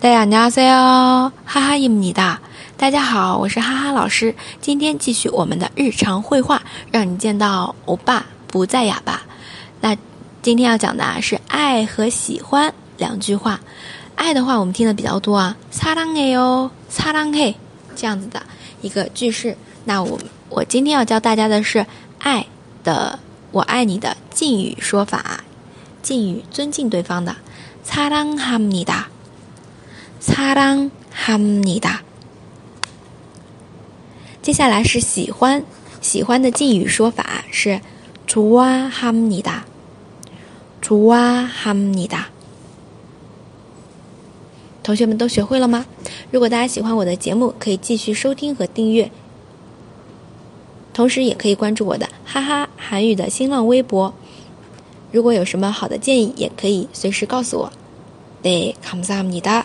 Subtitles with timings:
[0.00, 2.38] 大家안녕하세요哈哈입니다
[2.76, 4.34] 大家好，我是哈哈老师。
[4.60, 6.62] 今天继续我们的日常绘画，
[6.92, 9.22] 让你见到欧巴不再哑巴。
[9.80, 9.96] 那
[10.42, 13.60] 今天要讲的啊是爱和喜欢两句话。
[14.14, 17.54] 爱的话我们听的比较多啊，사랑해 요， 사랑 해，
[17.96, 18.42] 这样子的
[18.82, 19.56] 一个句式。
[19.86, 20.18] 那我
[20.50, 21.86] 我今天要教大家的是
[22.18, 22.46] 爱
[22.84, 23.18] 的“
[23.52, 25.40] 我爱你”的敬语说法，
[26.02, 27.36] 敬语尊敬对方的，
[27.86, 29.04] 사랑합니 다。
[30.20, 32.00] 擦랑합니다
[34.42, 35.64] 接下来是喜欢，
[36.00, 37.80] 喜欢的敬语说法是
[38.26, 39.62] 좋아합니 다，
[40.80, 42.26] 좋아합니 다。
[44.82, 45.84] 同学们都学会了吗？
[46.30, 49.10] 如果大家喜欢我的节目，可以继续收听和订阅，
[50.92, 54.14] 同时也可以关注我的哈哈韩语的新浪微博。
[55.10, 57.72] 如果有什么好的建议，也可以随时告诉我。
[58.42, 59.64] 对，감사합니 다。